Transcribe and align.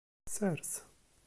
Sers. 0.25 0.81